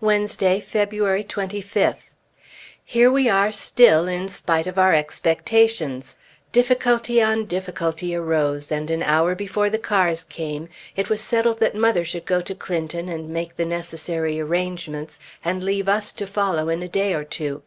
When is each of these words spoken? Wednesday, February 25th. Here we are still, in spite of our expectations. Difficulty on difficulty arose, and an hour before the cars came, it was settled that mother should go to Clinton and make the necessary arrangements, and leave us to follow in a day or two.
Wednesday, 0.00 0.58
February 0.58 1.22
25th. 1.22 2.04
Here 2.82 3.10
we 3.12 3.28
are 3.28 3.52
still, 3.52 4.08
in 4.08 4.26
spite 4.26 4.66
of 4.66 4.78
our 4.78 4.94
expectations. 4.94 6.16
Difficulty 6.50 7.20
on 7.20 7.44
difficulty 7.44 8.14
arose, 8.14 8.72
and 8.72 8.88
an 8.88 9.02
hour 9.02 9.34
before 9.34 9.68
the 9.68 9.76
cars 9.78 10.24
came, 10.24 10.70
it 10.96 11.10
was 11.10 11.20
settled 11.20 11.60
that 11.60 11.74
mother 11.74 12.06
should 12.06 12.24
go 12.24 12.40
to 12.40 12.54
Clinton 12.54 13.10
and 13.10 13.28
make 13.28 13.58
the 13.58 13.66
necessary 13.66 14.40
arrangements, 14.40 15.20
and 15.44 15.62
leave 15.62 15.90
us 15.90 16.10
to 16.12 16.26
follow 16.26 16.70
in 16.70 16.82
a 16.82 16.88
day 16.88 17.12
or 17.12 17.24
two. 17.24 17.62